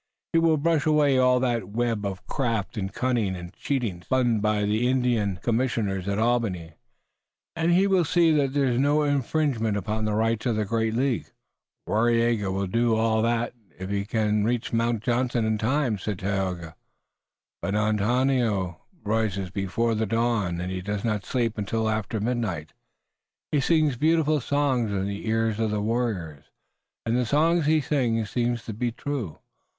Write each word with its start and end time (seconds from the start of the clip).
He 0.33 0.39
will 0.39 0.57
brush 0.57 0.87
away 0.87 1.19
all 1.19 1.39
that 1.41 1.69
web 1.69 2.07
of 2.07 2.25
craft, 2.25 2.75
and 2.75 2.91
cunning 2.91 3.35
and 3.35 3.53
cheating, 3.53 4.01
spun 4.01 4.39
by 4.39 4.63
the 4.63 4.87
Indian 4.87 5.37
commissioners 5.43 6.07
at 6.07 6.17
Albany, 6.17 6.73
and 7.55 7.71
he 7.71 7.85
will 7.85 8.03
see 8.03 8.31
that 8.31 8.53
there 8.55 8.65
is 8.65 8.79
no 8.79 9.03
infringement 9.03 9.77
upon 9.77 10.05
the 10.05 10.15
rights 10.15 10.47
of 10.47 10.55
the 10.55 10.65
great 10.65 10.95
League." 10.95 11.27
"Waraiyageh 11.87 12.51
will 12.51 12.65
do 12.65 12.95
all 12.95 13.21
that, 13.21 13.53
if 13.77 13.91
he 13.91 14.03
can 14.03 14.43
reach 14.43 14.73
Mount 14.73 15.03
Johnson 15.03 15.45
in 15.45 15.59
time," 15.59 15.99
said 15.99 16.17
Tayoga, 16.17 16.75
"but 17.61 17.75
Onontio 17.75 18.81
rises 19.03 19.51
before 19.51 19.93
the 19.93 20.07
dawn, 20.07 20.59
and 20.59 20.71
he 20.71 20.81
does 20.81 21.05
not 21.05 21.25
sleep 21.25 21.59
until 21.59 21.87
after 21.87 22.19
midnight. 22.19 22.73
He 23.51 23.59
sings 23.59 23.97
beautiful 23.97 24.41
songs 24.41 24.89
in 24.91 25.05
the 25.05 25.27
ears 25.27 25.59
of 25.59 25.69
the 25.69 25.79
warriors, 25.79 26.45
and 27.05 27.15
the 27.15 27.23
songs 27.23 27.67
he 27.67 27.81
sings 27.81 28.31
seem 28.31 28.57
to 28.57 28.73
be 28.73 28.91
true. 28.91 29.37